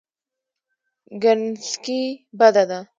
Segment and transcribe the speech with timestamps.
[1.23, 2.01] ګنګسي
[2.37, 2.79] بده ده.